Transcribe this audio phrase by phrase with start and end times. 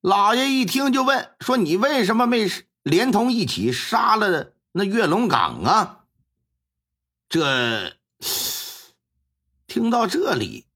[0.00, 2.48] 老爷一听就问说：“你为什么没
[2.82, 6.04] 连同一起杀了那岳龙岗啊？”
[7.28, 7.96] 这
[9.66, 10.66] 听到这里，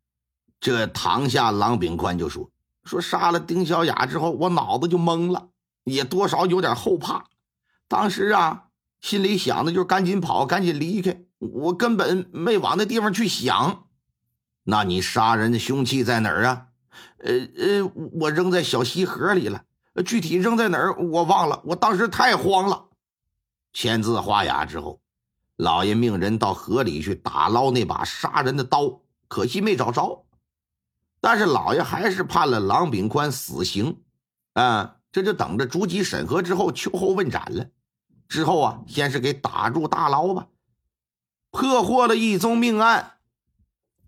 [0.61, 2.51] 这堂下郎炳宽就说
[2.85, 5.49] ：“说杀了丁小雅之后，我脑子就懵了，
[5.85, 7.25] 也多少有点后怕。
[7.89, 8.65] 当时啊，
[9.01, 13.87] 心里想的就是赶紧跑，赶紧离开，我根本没往那地方去想。
[14.65, 16.67] 那你杀人的凶器在哪儿啊？”
[17.19, 19.65] 呃呃，我扔在小溪河里了，
[20.05, 21.63] 具体扔在哪儿我忘了。
[21.65, 22.87] 我当时太慌了。
[23.73, 25.01] 签字画押之后，
[25.57, 30.25] 老爷命人到河里去打捞那把杀人的刀，可惜没找着。
[31.21, 34.03] 但是老爷还是判了郎炳宽死刑，
[34.53, 37.67] 啊，这就等着逐级审核之后秋后问斩了。
[38.29, 40.49] 之后啊，先是给打入大牢吧，
[41.51, 43.13] 破获了一宗命案。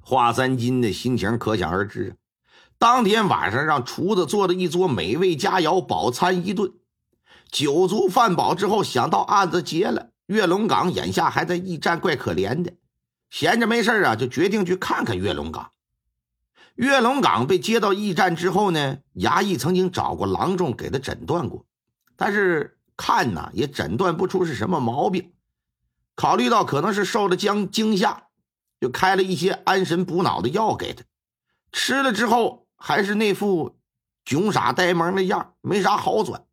[0.00, 2.12] 华三金的心情可想而知啊。
[2.78, 6.72] 当天晚上，让厨子做了一桌美味佳肴，饱餐一顿。
[7.50, 12.74] 酒足饭饱之后，想到案子结了，岳龙岗眼下还在驿站，怪可怜的。
[13.30, 15.70] 闲着没事啊，就决定去看看岳龙岗。
[16.74, 21.64] 岳龙岗被接到驿站之后呢，衙役曾经找过郎中给他诊断过，
[22.14, 25.32] 但是看呢也诊断不出是什么毛病。
[26.14, 28.24] 考虑到可能是受了惊惊吓，
[28.80, 31.04] 就开了一些安神补脑的药给他，
[31.72, 32.65] 吃了之后。
[32.76, 33.76] 还是那副
[34.24, 36.44] 囧傻呆萌的样没啥好转。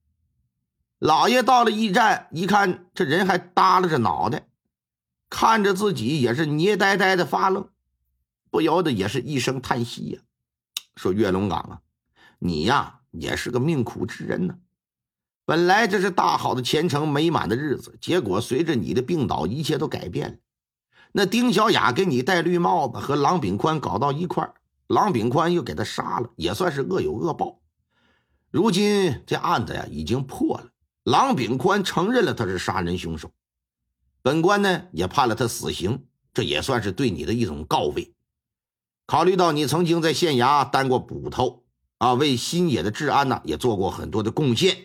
[0.99, 4.47] 老爷到了驿站，一看这人还耷拉着脑袋，
[5.29, 7.67] 看着自己也是捏呆呆的发愣，
[8.49, 10.21] 不由得也是一声叹息呀，
[10.95, 11.81] 说：“岳龙岗啊，
[12.39, 14.55] 你呀也是个命苦之人呢。
[15.43, 20.37] 本来这是大好的前程美满的日子，结果随着你的病倒，一切都改变了。
[21.11, 24.53] 那丁小雅给你戴绿帽子，和郎炳宽搞到一块儿。”
[24.87, 27.59] 郎炳宽又给他杀了，也算是恶有恶报。
[28.51, 30.69] 如今这案子呀已经破了，
[31.03, 33.31] 郎炳宽承认了他是杀人凶手，
[34.21, 38.13] 本官呢也判了他死刑，这也算是对你的一种告慰。
[39.05, 41.63] 考虑到你曾经在县衙当过捕头
[41.97, 44.77] 啊，为新野的治安呢也做过很多的贡献，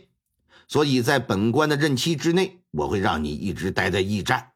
[0.67, 4.53] 所以在本官的任期之内，我会让你一直待在驿站。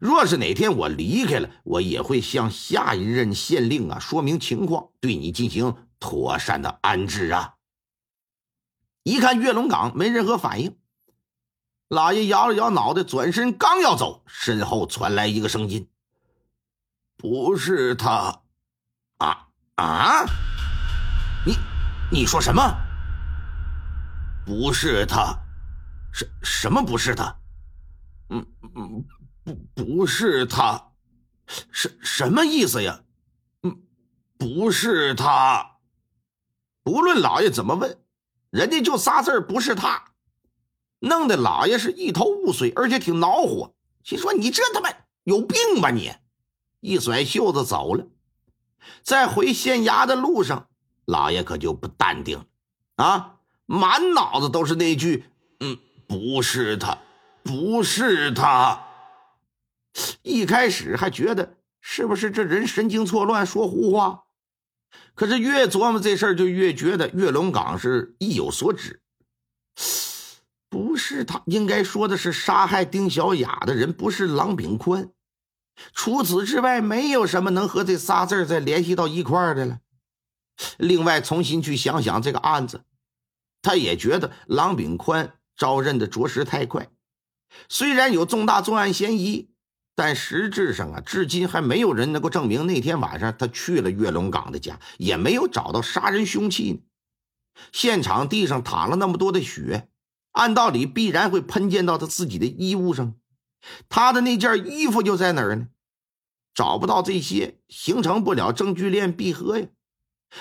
[0.00, 7.54] 若是哪天我离开了，我也会向下一任县令啊说明情况，对你进行妥善的安置啊。
[9.02, 10.76] 一看岳龙岗没任何反应，
[11.88, 15.88] 老爷摇了摇脑袋，转身刚要走，身后传来一个声音
[17.16, 18.42] ：“不是他，
[19.18, 20.24] 啊啊！
[21.46, 21.54] 你
[22.10, 22.62] 你说什么？
[24.44, 25.38] 不是他？
[26.12, 27.36] 什什么不是他？
[28.30, 29.04] 嗯嗯。”
[29.44, 30.92] 不，不是他，
[31.70, 33.02] 什什么意思呀？
[33.62, 33.82] 嗯，
[34.38, 35.76] 不是他。
[36.82, 37.98] 不论老爷怎么问，
[38.50, 40.12] 人家就仨字不是他，
[40.98, 44.90] 弄得老爷是一头雾水，而且挺恼火，心说你这他妈
[45.24, 46.12] 有病吧你！
[46.80, 48.06] 一甩袖子走了。
[49.02, 50.68] 在回县衙的路上，
[51.04, 52.44] 老爷可就不淡定了
[52.96, 55.24] 啊，满脑子都是那句
[55.60, 56.98] ：“嗯，不是他，
[57.42, 58.80] 不是他。”
[60.24, 64.24] 一开始还觉得是不是这人神经错乱说胡话，
[65.14, 69.02] 可是越琢磨这事儿，就越觉得岳龙岗是意有所指。
[70.70, 75.10] 不是他，应该说的是杀害丁小雅的人不是郎炳宽。
[75.92, 79.80] 除此之外，没有什么能和这仨字再联系到一块儿的了。
[80.78, 82.84] 另外，重新去想想这个案子，
[83.60, 86.88] 他也觉得郎炳宽招认的着实太快，
[87.68, 89.53] 虽然有重大作案嫌疑。
[89.96, 96.80] 但实质上啊，至今还没有人能够证明那天晚上他去了岳龙岗的家，也没有找到杀人凶器呢。
[97.70, 99.88] 现场地上淌了那么多的血，
[100.32, 103.14] 按道理必然会喷溅到他自己的衣物上，
[103.88, 105.68] 他的那件衣服就在哪儿呢？
[106.52, 109.68] 找不到这些，形成不了证据链闭合呀。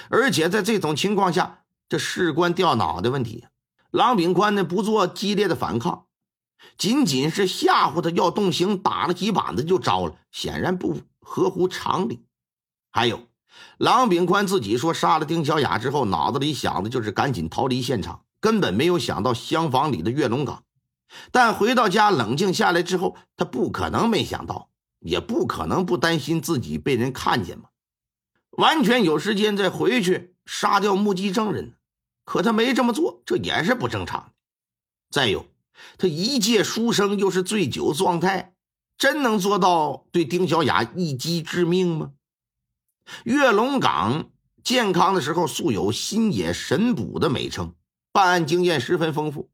[0.10, 3.46] 而且在这种情况下，这事关掉脑袋问题，
[3.92, 6.08] 郎炳宽呢不做激烈的反抗。
[6.78, 12.26] 仅仅是吓唬他要动刑，打了几板子就招了，显然不合乎常理。
[12.92, 13.28] 还有，
[13.78, 20.64] 郎炳宽自己说，杀了丁小雅之后，脑子里想的就是赶紧逃离现场，根本没有想到厢房里的岳龙岗。
[21.32, 24.70] 但回到家冷静下来之后，他不可能没想到，
[25.00, 27.66] 也不可能不担心自己被人看见嘛。
[28.52, 31.76] 完全有时间再回去杀掉目击证人，
[32.26, 34.32] 可他没这么做，这也是不正常的。
[35.10, 35.46] 再有。
[35.98, 38.54] 他一介书生，又是醉酒状态，
[38.98, 42.12] 真能做到对丁小雅一击致命吗？
[43.26, 44.30] 岳龙岗
[44.64, 47.76] 健康的时候素有“新野神捕”的美称，
[48.12, 49.50] 办案经验十分丰富，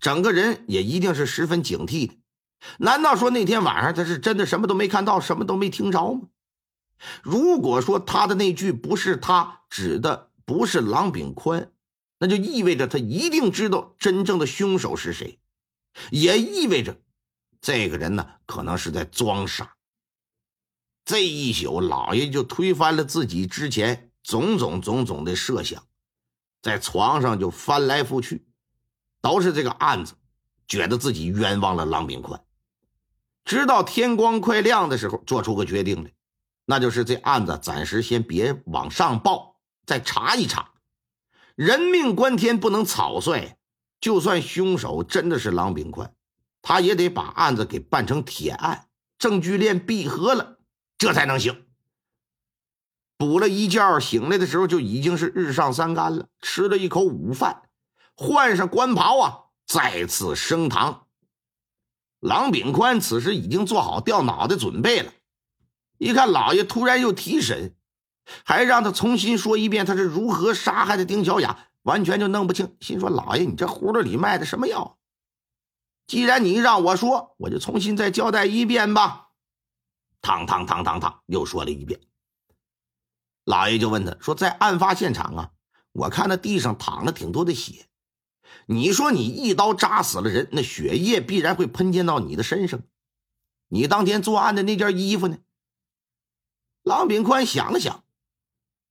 [0.00, 2.18] 整个人也一定是十分警惕的。
[2.78, 6.22] 难道说那天晚上他是真的什么都没看到，什么都没听着吗？
[7.22, 11.70] 如果说他的那句不是他指的不是郎炳宽，
[12.18, 15.38] 那就意味着他一定知道真正的凶手是谁，
[16.10, 17.00] 也意味着
[17.60, 19.76] 这个人呢可能是在装傻。
[21.04, 25.84] 这一宿，老爷就推翻了自己之前种种种种的设想，
[26.62, 28.46] 在床上就翻来覆去，
[29.20, 30.14] 都是这个案子，
[30.66, 32.42] 觉得自己冤枉了郎炳宽。
[33.44, 36.10] 直到天光快亮的时候，做出个决定来。
[36.64, 40.72] 那就是这案子暂时先别往上报，再查一查。
[41.56, 43.56] 人命关天，不能草率。
[43.98, 46.14] 就算凶手真的是郎炳宽，
[46.60, 48.88] 他也得把案子给办成铁案，
[49.18, 50.58] 证据链闭合了，
[50.98, 51.64] 这才能行。
[53.16, 56.28] 补了一觉，醒来的时候就已经是日上三竿了。
[56.42, 57.62] 吃了一口午饭，
[58.14, 61.06] 换上官袍啊，再次升堂。
[62.20, 65.10] 郎炳宽此时已经做好掉脑袋准备了。
[65.96, 67.74] 一看老爷突然又提审，
[68.44, 72.76] 还让他重新说一遍他是如何杀害的丁小雅，完全就弄不清。
[72.80, 74.98] 心说：“老爷，你这葫芦里卖的什么药？
[76.06, 79.28] 既然你让我说，我就重新再交代一遍吧。”
[80.20, 82.00] 汤汤汤汤汤，又说了一遍。
[83.44, 85.50] 老爷就问他说：“在案发现场啊，
[85.92, 87.86] 我看那地上淌了挺多的血，
[88.66, 92.80] 你说你一刀扎死了人，那血液必然会喷溅到你的身上。
[93.68, 95.38] 你当天作案的那件衣服呢？”
[96.82, 98.04] 郎炳宽想了想，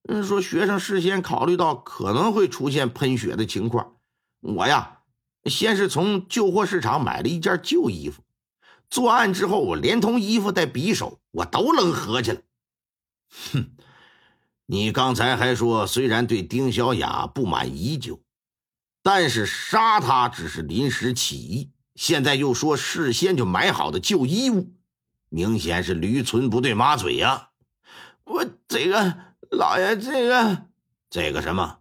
[0.08, 3.96] 嗯说：“学生事先考虑到可能会出现喷血的情况，
[4.42, 5.00] 我呀，
[5.46, 8.22] 先是从旧货市场买了一件旧衣服。
[8.88, 12.42] 作案之后，我连同衣服带匕首，我都扔河去了。”
[13.52, 13.72] 哼，
[14.68, 18.22] 你刚才还说，虽然对丁小雅不满已久，
[19.02, 24.72] 但是杀她只是临时起意，现在又说事先就买好的旧衣物，
[25.30, 27.50] 明显是驴唇不对马嘴呀。
[28.24, 29.18] 我这个
[29.52, 30.66] 老爷，这个
[31.10, 31.80] 这个什么，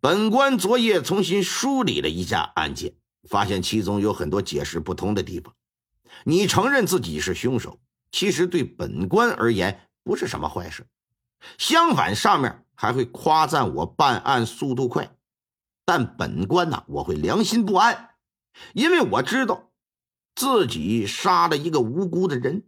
[0.00, 2.94] 本官昨夜重新梳理了一下案件，
[3.28, 5.54] 发现其中有很多解释不通的地方。
[6.24, 7.78] 你承认自己是凶手，
[8.10, 10.86] 其实对本官而言不是什么坏事，
[11.58, 15.10] 相反，上面还会夸赞我办案速度快。
[15.84, 18.10] 但本官呢，我会良心不安，
[18.72, 19.70] 因为我知道
[20.34, 22.64] 自己杀了一个无辜的人。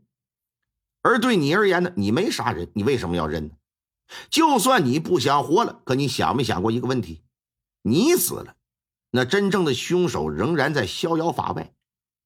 [1.03, 1.93] 而对你而言呢？
[1.97, 3.55] 你没杀人，你为什么要认呢？
[4.31, 7.23] 就算你不想活了，可你想没想过一个问题？
[7.83, 8.57] 你死了，
[9.11, 11.73] 那真正的凶手仍然在逍遥法外，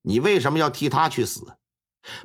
[0.02, 1.56] 你为什么要替他去死？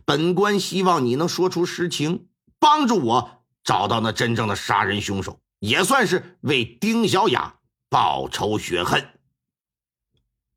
[0.06, 2.28] 本官希望你能说出实情，
[2.60, 7.60] 帮助我找到那真正的杀人凶手，也算是为丁小雅
[7.90, 9.08] 报仇雪恨。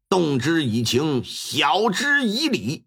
[0.09, 2.87] 动之以情，晓之以理。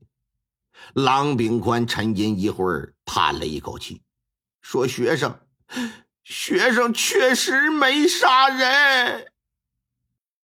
[0.93, 4.01] 郎炳宽沉吟一会儿，叹了一口气，
[4.61, 5.39] 说：“学生，
[6.25, 9.27] 学生确实没杀人。”